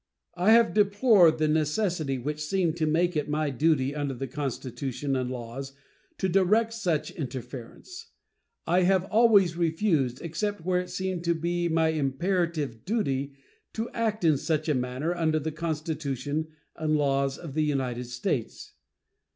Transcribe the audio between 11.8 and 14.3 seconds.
imperative duty to act